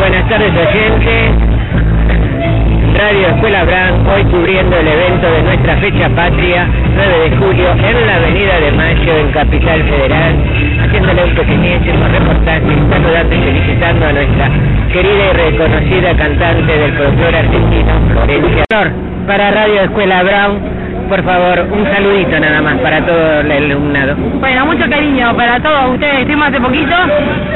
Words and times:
Buenas 0.00 0.26
tardes 0.30 0.50
oyentes. 0.56 1.30
Radio 2.96 3.28
Escuela 3.28 3.64
Brown, 3.64 4.06
hoy 4.08 4.24
cubriendo 4.24 4.74
el 4.78 4.88
evento 4.88 5.30
de 5.30 5.42
nuestra 5.42 5.76
fecha 5.76 6.08
patria, 6.16 6.66
9 6.94 7.28
de 7.28 7.36
julio, 7.36 7.70
en 7.72 8.06
la 8.06 8.16
Avenida 8.16 8.60
de 8.60 8.72
Mayo, 8.72 9.16
en 9.18 9.30
Capital 9.32 9.82
Federal, 9.82 10.34
haciéndole 10.82 11.24
un 11.24 11.34
pequeñísimo 11.34 12.08
reportaje, 12.08 12.66
saludando 12.90 13.34
y 13.34 13.38
felicitando 13.40 14.06
a 14.06 14.12
nuestra 14.12 14.50
querida 14.90 15.24
y 15.34 15.36
reconocida 15.36 16.16
cantante 16.16 16.78
del 16.78 16.92
folclore 16.94 17.36
argentino, 17.36 17.92
Florencia. 18.10 18.64
Para 19.26 19.50
Radio 19.50 19.82
Escuela 19.82 20.22
Brown, 20.22 20.79
por 21.10 21.24
favor, 21.24 21.66
un 21.72 21.84
saludito 21.92 22.38
nada 22.38 22.62
más 22.62 22.78
para 22.78 23.04
todo 23.04 23.40
el 23.40 23.50
alumnado. 23.50 24.14
Bueno, 24.38 24.64
mucho 24.64 24.88
cariño 24.88 25.36
para 25.36 25.60
todos 25.60 25.94
ustedes. 25.94 26.20
Estuvimos 26.20 26.48
hace 26.48 26.60
poquito. 26.60 26.94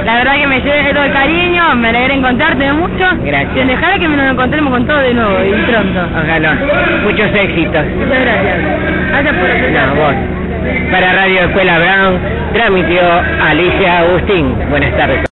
La 0.04 0.16
verdad 0.16 0.34
que 0.34 0.46
me 0.48 0.60
llevé 0.60 0.92
todo 0.92 1.04
el 1.04 1.12
cariño. 1.12 1.74
Me 1.76 1.88
alegré 1.90 2.14
encontrarte 2.14 2.72
mucho. 2.72 3.04
Gracias. 3.24 3.66
Dejar 3.68 4.00
que 4.00 4.08
nos 4.08 4.32
encontremos 4.32 4.72
con 4.72 4.86
todo 4.86 4.98
de 4.98 5.14
nuevo 5.14 5.38
y 5.44 5.70
pronto. 5.70 6.00
Ojalá. 6.20 6.58
Muchos 7.04 7.30
éxitos. 7.32 7.86
Muchas 7.96 8.20
gracias. 8.20 8.58
Gracias 9.10 9.34
por 9.36 9.48
No, 9.70 9.94
vos. 9.94 10.14
Para 10.90 11.12
Radio 11.12 11.40
Escuela 11.42 11.78
Brown, 11.78 12.18
transmitió 12.54 13.02
Alicia 13.40 13.98
Agustín. 14.00 14.54
Buenas 14.68 14.96
tardes. 14.96 15.33